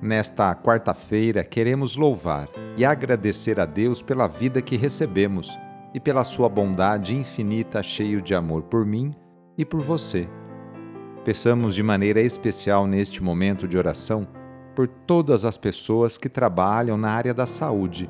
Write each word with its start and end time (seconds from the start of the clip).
Nesta 0.00 0.54
quarta-feira, 0.54 1.42
queremos 1.42 1.96
louvar 1.96 2.48
e 2.76 2.84
agradecer 2.84 3.58
a 3.58 3.66
Deus 3.66 4.00
pela 4.00 4.28
vida 4.28 4.62
que 4.62 4.76
recebemos 4.76 5.58
e 5.92 5.98
pela 5.98 6.22
sua 6.22 6.48
bondade 6.48 7.16
infinita, 7.16 7.82
cheio 7.82 8.22
de 8.22 8.32
amor 8.32 8.62
por 8.62 8.86
mim 8.86 9.12
e 9.56 9.64
por 9.64 9.80
você. 9.80 10.28
Peçamos 11.24 11.74
de 11.74 11.82
maneira 11.82 12.20
especial 12.20 12.86
neste 12.86 13.20
momento 13.20 13.66
de 13.66 13.76
oração 13.76 14.28
por 14.72 14.86
todas 14.86 15.44
as 15.44 15.56
pessoas 15.56 16.16
que 16.16 16.28
trabalham 16.28 16.96
na 16.96 17.10
área 17.10 17.34
da 17.34 17.44
saúde: 17.44 18.08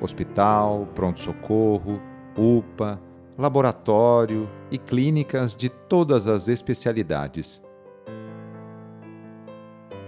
hospital, 0.00 0.86
pronto-socorro, 0.94 2.00
UPA, 2.36 3.02
laboratório 3.36 4.48
e 4.70 4.78
clínicas 4.78 5.56
de 5.56 5.68
todas 5.68 6.28
as 6.28 6.46
especialidades. 6.46 7.60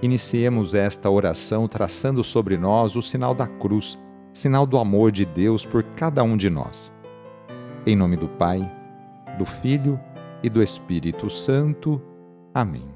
Iniciemos 0.02 0.72
esta 0.72 1.10
oração 1.10 1.68
traçando 1.68 2.24
sobre 2.24 2.56
nós 2.56 2.96
o 2.96 3.02
sinal 3.02 3.34
da 3.34 3.46
cruz, 3.46 3.98
sinal 4.32 4.64
do 4.66 4.78
amor 4.78 5.12
de 5.12 5.27
Deus 5.27 5.66
por 5.66 5.82
cada 5.82 6.22
um 6.22 6.38
de 6.38 6.48
nós. 6.48 6.91
Em 7.86 7.95
nome 7.95 8.16
do 8.16 8.27
Pai, 8.27 8.60
do 9.36 9.44
Filho 9.44 10.00
e 10.42 10.48
do 10.48 10.62
Espírito 10.62 11.28
Santo. 11.28 12.00
Amém. 12.55 12.88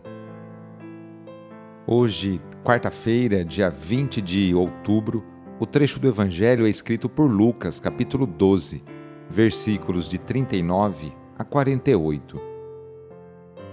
Hoje, 1.86 2.40
quarta-feira, 2.64 3.44
dia 3.44 3.68
20 3.68 4.22
de 4.22 4.54
outubro, 4.54 5.22
o 5.60 5.66
trecho 5.66 6.00
do 6.00 6.08
Evangelho 6.08 6.66
é 6.66 6.70
escrito 6.70 7.06
por 7.06 7.30
Lucas, 7.30 7.78
capítulo 7.78 8.26
12, 8.26 8.82
versículos 9.28 10.08
de 10.08 10.18
39 10.18 11.12
a 11.38 11.44
48. 11.44 12.53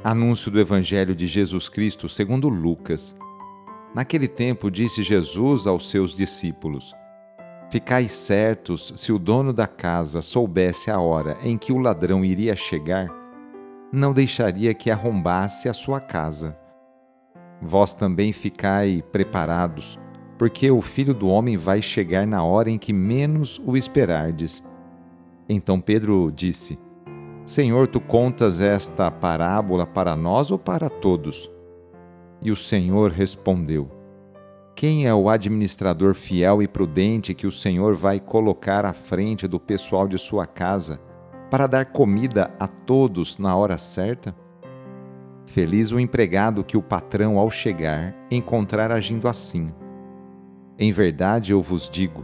Anúncio 0.03 0.49
do 0.49 0.59
Evangelho 0.59 1.13
de 1.13 1.27
Jesus 1.27 1.69
Cristo 1.69 2.09
segundo 2.09 2.49
Lucas. 2.49 3.15
Naquele 3.93 4.27
tempo 4.27 4.71
disse 4.71 5.03
Jesus 5.03 5.67
aos 5.67 5.91
seus 5.91 6.15
discípulos: 6.15 6.91
Ficai 7.69 8.09
certos, 8.09 8.91
se 8.95 9.11
o 9.11 9.19
dono 9.19 9.53
da 9.53 9.67
casa 9.67 10.23
soubesse 10.23 10.89
a 10.89 10.99
hora 10.99 11.37
em 11.43 11.55
que 11.55 11.71
o 11.71 11.77
ladrão 11.77 12.25
iria 12.25 12.55
chegar, 12.55 13.09
não 13.93 14.11
deixaria 14.11 14.73
que 14.73 14.89
arrombasse 14.89 15.69
a 15.69 15.73
sua 15.73 15.99
casa. 15.99 16.57
Vós 17.61 17.93
também 17.93 18.33
ficai 18.33 19.03
preparados, 19.11 19.99
porque 20.35 20.71
o 20.71 20.81
filho 20.81 21.13
do 21.13 21.27
homem 21.27 21.57
vai 21.57 21.79
chegar 21.79 22.25
na 22.25 22.43
hora 22.43 22.71
em 22.71 22.79
que 22.79 22.91
menos 22.91 23.61
o 23.63 23.77
esperardes. 23.77 24.63
Então 25.47 25.79
Pedro 25.79 26.31
disse: 26.31 26.79
Senhor, 27.51 27.85
tu 27.85 27.99
contas 27.99 28.61
esta 28.61 29.11
parábola 29.11 29.85
para 29.85 30.15
nós 30.15 30.51
ou 30.51 30.57
para 30.57 30.89
todos? 30.89 31.51
E 32.41 32.49
o 32.49 32.55
Senhor 32.55 33.11
respondeu: 33.11 33.91
Quem 34.73 35.05
é 35.05 35.13
o 35.13 35.27
administrador 35.27 36.15
fiel 36.15 36.61
e 36.61 36.67
prudente 36.67 37.33
que 37.33 37.45
o 37.45 37.51
Senhor 37.51 37.93
vai 37.93 38.21
colocar 38.21 38.85
à 38.85 38.93
frente 38.93 39.49
do 39.49 39.59
pessoal 39.59 40.07
de 40.07 40.17
sua 40.17 40.45
casa 40.45 40.97
para 41.49 41.67
dar 41.67 41.87
comida 41.87 42.49
a 42.57 42.67
todos 42.69 43.37
na 43.37 43.53
hora 43.53 43.77
certa? 43.77 44.33
Feliz 45.45 45.91
o 45.91 45.99
empregado 45.99 46.63
que 46.63 46.77
o 46.77 46.81
patrão, 46.81 47.37
ao 47.37 47.51
chegar, 47.51 48.15
encontrar 48.31 48.93
agindo 48.93 49.27
assim. 49.27 49.73
Em 50.79 50.89
verdade 50.93 51.51
eu 51.51 51.61
vos 51.61 51.89
digo, 51.89 52.23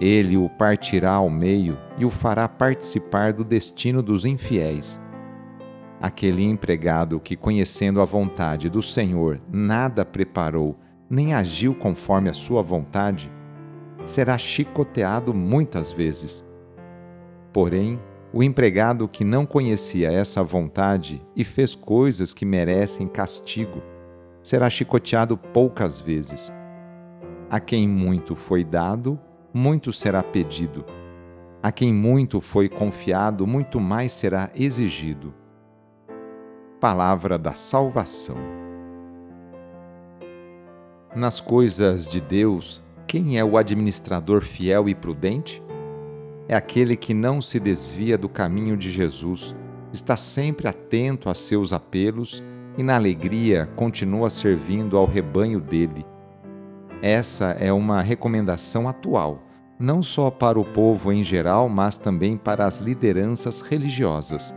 ele 0.00 0.36
o 0.36 0.48
partirá 0.48 1.12
ao 1.12 1.28
meio 1.28 1.78
e 1.96 2.04
o 2.04 2.10
fará 2.10 2.48
participar 2.48 3.32
do 3.32 3.44
destino 3.44 4.02
dos 4.02 4.24
infiéis. 4.24 5.00
Aquele 6.00 6.44
empregado 6.44 7.18
que, 7.18 7.36
conhecendo 7.36 8.00
a 8.00 8.04
vontade 8.04 8.70
do 8.70 8.80
Senhor, 8.80 9.40
nada 9.50 10.04
preparou, 10.04 10.78
nem 11.10 11.34
agiu 11.34 11.74
conforme 11.74 12.28
a 12.28 12.34
sua 12.34 12.62
vontade, 12.62 13.32
será 14.04 14.38
chicoteado 14.38 15.34
muitas 15.34 15.90
vezes. 15.90 16.44
Porém, 17.52 17.98
o 18.32 18.42
empregado 18.42 19.08
que 19.08 19.24
não 19.24 19.44
conhecia 19.44 20.12
essa 20.12 20.42
vontade 20.42 21.20
e 21.34 21.42
fez 21.42 21.74
coisas 21.74 22.32
que 22.32 22.44
merecem 22.44 23.08
castigo, 23.08 23.82
será 24.42 24.70
chicoteado 24.70 25.36
poucas 25.36 26.00
vezes. 26.00 26.52
A 27.50 27.58
quem 27.58 27.88
muito 27.88 28.36
foi 28.36 28.62
dado, 28.62 29.18
muito 29.52 29.92
será 29.92 30.22
pedido. 30.22 30.84
A 31.62 31.72
quem 31.72 31.92
muito 31.92 32.40
foi 32.40 32.68
confiado, 32.68 33.46
muito 33.46 33.80
mais 33.80 34.12
será 34.12 34.50
exigido. 34.54 35.34
Palavra 36.80 37.36
da 37.36 37.54
Salvação. 37.54 38.36
Nas 41.16 41.40
coisas 41.40 42.06
de 42.06 42.20
Deus, 42.20 42.82
quem 43.06 43.38
é 43.38 43.44
o 43.44 43.56
administrador 43.56 44.42
fiel 44.42 44.88
e 44.88 44.94
prudente? 44.94 45.62
É 46.46 46.54
aquele 46.54 46.94
que 46.94 47.12
não 47.12 47.42
se 47.42 47.58
desvia 47.58 48.16
do 48.16 48.28
caminho 48.28 48.76
de 48.76 48.90
Jesus, 48.90 49.56
está 49.92 50.16
sempre 50.16 50.68
atento 50.68 51.28
a 51.28 51.34
seus 51.34 51.72
apelos 51.72 52.42
e, 52.76 52.82
na 52.82 52.94
alegria, 52.94 53.66
continua 53.74 54.30
servindo 54.30 54.96
ao 54.96 55.06
rebanho 55.06 55.60
dele. 55.60 56.06
Essa 57.02 57.56
é 57.58 57.72
uma 57.72 58.00
recomendação 58.00 58.88
atual 58.88 59.48
não 59.78 60.02
só 60.02 60.30
para 60.30 60.58
o 60.58 60.64
povo 60.64 61.12
em 61.12 61.22
geral, 61.22 61.68
mas 61.68 61.96
também 61.96 62.36
para 62.36 62.66
as 62.66 62.78
lideranças 62.78 63.60
religiosas, 63.60 64.52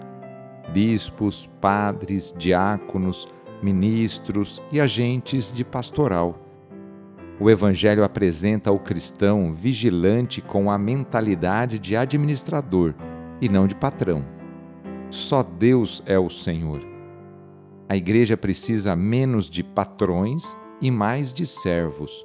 bispos, 0.73 1.47
padres, 1.61 2.33
diáconos, 2.37 3.27
ministros 3.61 4.61
e 4.71 4.81
agentes 4.81 5.53
de 5.53 5.63
pastoral. 5.63 6.39
O 7.39 7.49
Evangelho 7.49 8.03
apresenta 8.03 8.71
o 8.71 8.79
cristão 8.79 9.53
vigilante 9.53 10.41
com 10.41 10.71
a 10.71 10.77
mentalidade 10.77 11.77
de 11.77 11.95
administrador 11.95 12.93
e 13.39 13.47
não 13.47 13.67
de 13.67 13.75
patrão. 13.75 14.25
Só 15.09 15.43
Deus 15.43 16.01
é 16.05 16.17
o 16.17 16.29
Senhor. 16.29 16.81
A 17.89 17.97
igreja 17.97 18.37
precisa 18.37 18.95
menos 18.95 19.49
de 19.49 19.63
patrões 19.63 20.55
e 20.79 20.89
mais 20.89 21.33
de 21.33 21.45
servos. 21.45 22.23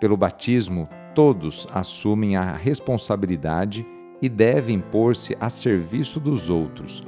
Pelo 0.00 0.16
batismo, 0.16 0.88
todos 1.14 1.66
assumem 1.72 2.36
a 2.36 2.52
responsabilidade 2.52 3.86
e 4.22 4.28
devem 4.28 4.78
pôr-se 4.80 5.36
a 5.40 5.50
serviço 5.50 6.20
dos 6.20 6.48
outros. 6.48 7.04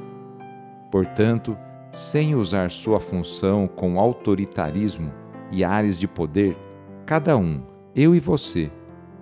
Portanto, 0.90 1.56
sem 1.92 2.34
usar 2.34 2.70
sua 2.70 3.00
função 3.00 3.68
com 3.68 3.98
autoritarismo 3.98 5.12
e 5.52 5.64
ares 5.64 5.98
de 5.98 6.08
poder, 6.08 6.56
cada 7.06 7.36
um, 7.36 7.62
eu 7.94 8.14
e 8.14 8.20
você, 8.20 8.70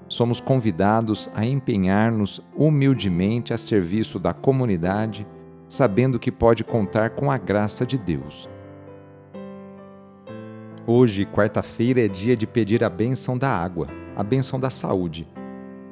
somos 0.08 0.40
convidados 0.40 1.28
a 1.34 1.44
empenhar-nos 1.44 2.40
humildemente 2.56 3.52
a 3.52 3.58
serviço 3.58 4.18
da 4.18 4.32
comunidade, 4.32 5.26
sabendo 5.68 6.18
que 6.18 6.32
pode 6.32 6.64
contar 6.64 7.10
com 7.10 7.30
a 7.30 7.36
graça 7.36 7.84
de 7.84 7.98
Deus. 7.98 8.48
Hoje, 10.90 11.26
quarta-feira, 11.26 12.00
é 12.00 12.08
dia 12.08 12.34
de 12.34 12.46
pedir 12.46 12.82
a 12.82 12.88
bênção 12.88 13.36
da 13.36 13.50
água 13.50 13.88
a 14.16 14.24
bênção 14.24 14.58
da 14.58 14.70
saúde. 14.70 15.28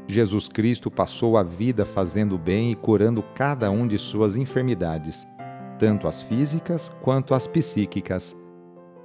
Jesus 0.09 0.49
Cristo 0.49 0.91
passou 0.91 1.37
a 1.37 1.43
vida 1.43 1.85
fazendo 1.85 2.39
bem 2.39 2.73
e 2.73 2.75
curando 2.75 3.23
cada 3.35 3.71
um 3.71 3.87
de 3.87 3.99
suas 3.99 4.37
enfermidades, 4.37 5.27
tanto 5.79 6.09
as 6.09 6.23
físicas 6.23 6.91
quanto 7.03 7.35
as 7.35 7.47
psíquicas. 7.47 8.35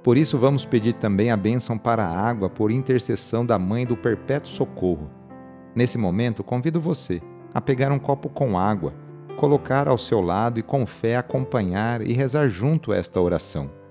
Por 0.02 0.16
isso, 0.16 0.38
vamos 0.38 0.64
pedir 0.64 0.94
também 0.94 1.30
a 1.30 1.36
bênção 1.36 1.76
para 1.76 2.06
a 2.06 2.18
água 2.18 2.48
por 2.48 2.70
intercessão 2.70 3.44
da 3.44 3.58
Mãe 3.58 3.84
do 3.84 3.94
Perpétuo 3.94 4.50
Socorro. 4.50 5.10
Nesse 5.74 5.98
momento, 5.98 6.42
convido 6.42 6.80
você 6.80 7.20
a 7.52 7.60
pegar 7.60 7.92
um 7.92 7.98
copo 7.98 8.30
com 8.30 8.58
água, 8.58 8.94
colocar 9.36 9.86
ao 9.86 9.98
seu 9.98 10.22
lado 10.22 10.58
e 10.58 10.62
com 10.62 10.86
fé 10.86 11.16
acompanhar 11.16 12.00
e 12.00 12.14
rezar 12.14 12.48
junto 12.48 12.94
esta 12.94 13.20
oração. 13.20 13.81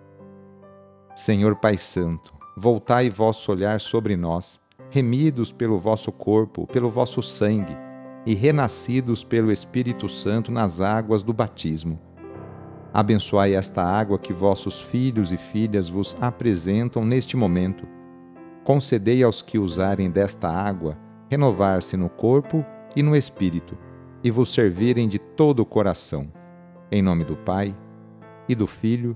Senhor 1.21 1.55
Pai 1.55 1.77
Santo, 1.77 2.33
voltai 2.57 3.07
vosso 3.07 3.51
olhar 3.51 3.79
sobre 3.79 4.17
nós 4.17 4.59
remidos 4.89 5.51
pelo 5.51 5.77
vosso 5.77 6.11
corpo, 6.11 6.65
pelo 6.65 6.89
vosso 6.89 7.21
sangue, 7.21 7.77
e 8.25 8.33
renascidos 8.33 9.23
pelo 9.23 9.51
Espírito 9.51 10.09
Santo 10.09 10.51
nas 10.51 10.81
águas 10.81 11.21
do 11.21 11.31
batismo. 11.31 11.99
Abençoai 12.91 13.53
esta 13.53 13.83
água 13.83 14.17
que 14.17 14.33
vossos 14.33 14.81
filhos 14.81 15.31
e 15.31 15.37
filhas 15.37 15.87
vos 15.87 16.17
apresentam 16.19 17.05
neste 17.05 17.37
momento. 17.37 17.87
Concedei 18.63 19.21
aos 19.21 19.43
que 19.43 19.59
usarem 19.59 20.09
desta 20.09 20.49
água 20.49 20.97
renovar-se 21.29 21.95
no 21.95 22.09
corpo 22.09 22.65
e 22.95 23.03
no 23.03 23.15
Espírito, 23.15 23.77
e 24.23 24.31
vos 24.31 24.51
servirem 24.51 25.07
de 25.07 25.19
todo 25.19 25.59
o 25.59 25.67
coração. 25.67 26.33
Em 26.91 26.99
nome 26.99 27.23
do 27.23 27.35
Pai, 27.35 27.75
e 28.49 28.55
do 28.55 28.65
Filho, 28.65 29.15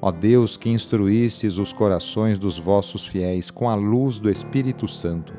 Ó 0.00 0.12
Deus, 0.12 0.56
que 0.56 0.70
instruístes 0.70 1.58
os 1.58 1.72
corações 1.72 2.38
dos 2.38 2.56
vossos 2.56 3.04
fiéis 3.04 3.50
com 3.50 3.68
a 3.68 3.74
luz 3.74 4.18
do 4.20 4.30
Espírito 4.30 4.86
Santo, 4.86 5.34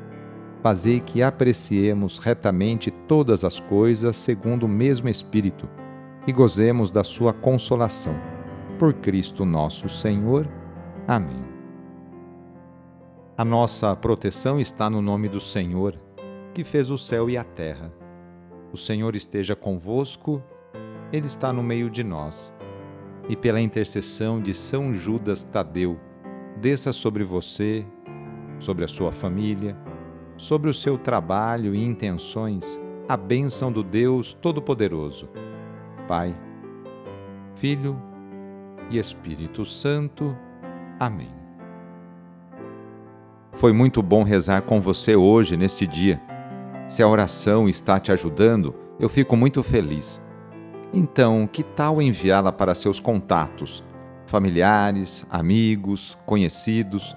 fazei 0.62 1.00
que 1.00 1.22
apreciemos 1.22 2.18
retamente 2.18 2.90
todas 2.90 3.42
as 3.42 3.58
coisas 3.58 4.16
segundo 4.16 4.64
o 4.64 4.68
mesmo 4.68 5.08
Espírito 5.08 5.66
e 6.26 6.32
gozemos 6.32 6.90
da 6.90 7.02
sua 7.02 7.32
consolação. 7.32 8.14
Por 8.78 8.92
Cristo 8.92 9.46
nosso 9.46 9.88
Senhor. 9.88 10.46
Amém. 11.08 11.42
A 13.36 13.44
nossa 13.44 13.96
proteção 13.96 14.60
está 14.60 14.90
no 14.90 15.00
nome 15.00 15.26
do 15.26 15.40
Senhor, 15.40 15.98
que 16.52 16.64
fez 16.64 16.90
o 16.90 16.98
céu 16.98 17.30
e 17.30 17.38
a 17.38 17.44
terra. 17.44 17.90
O 18.70 18.76
Senhor 18.76 19.16
esteja 19.16 19.56
convosco, 19.56 20.42
Ele 21.10 21.26
está 21.26 21.50
no 21.50 21.62
meio 21.62 21.88
de 21.88 22.04
nós 22.04 22.52
e 23.30 23.36
pela 23.36 23.60
intercessão 23.60 24.40
de 24.40 24.52
São 24.52 24.92
Judas 24.92 25.44
Tadeu, 25.44 26.00
desça 26.60 26.92
sobre 26.92 27.22
você, 27.22 27.86
sobre 28.58 28.84
a 28.84 28.88
sua 28.88 29.12
família, 29.12 29.78
sobre 30.36 30.68
o 30.68 30.74
seu 30.74 30.98
trabalho 30.98 31.72
e 31.72 31.80
intenções, 31.80 32.76
a 33.08 33.16
bênção 33.16 33.70
do 33.70 33.84
Deus 33.84 34.32
Todo-Poderoso, 34.34 35.28
Pai, 36.08 36.36
Filho 37.54 38.02
e 38.90 38.98
Espírito 38.98 39.64
Santo. 39.64 40.36
Amém. 40.98 41.30
Foi 43.52 43.72
muito 43.72 44.02
bom 44.02 44.24
rezar 44.24 44.62
com 44.62 44.80
você 44.80 45.14
hoje, 45.14 45.56
neste 45.56 45.86
dia. 45.86 46.20
Se 46.88 47.00
a 47.00 47.06
oração 47.06 47.68
está 47.68 48.00
te 48.00 48.10
ajudando, 48.10 48.74
eu 48.98 49.08
fico 49.08 49.36
muito 49.36 49.62
feliz. 49.62 50.20
Então, 50.92 51.46
que 51.46 51.62
tal 51.62 52.02
enviá-la 52.02 52.50
para 52.50 52.74
seus 52.74 52.98
contatos, 52.98 53.84
familiares, 54.26 55.24
amigos, 55.30 56.18
conhecidos? 56.26 57.16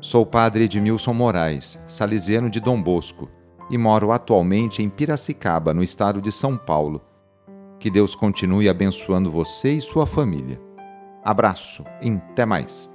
Sou 0.00 0.24
padre 0.24 0.64
Edmilson 0.64 1.12
Moraes, 1.12 1.78
salesiano 1.88 2.48
de 2.48 2.60
Dom 2.60 2.80
Bosco, 2.80 3.28
e 3.68 3.76
moro 3.76 4.12
atualmente 4.12 4.80
em 4.82 4.88
Piracicaba, 4.88 5.74
no 5.74 5.82
estado 5.82 6.20
de 6.22 6.30
São 6.30 6.56
Paulo. 6.56 7.02
Que 7.80 7.90
Deus 7.90 8.14
continue 8.14 8.68
abençoando 8.68 9.30
você 9.30 9.72
e 9.72 9.80
sua 9.80 10.06
família. 10.06 10.60
Abraço 11.24 11.84
e 12.00 12.10
até 12.10 12.46
mais. 12.46 12.88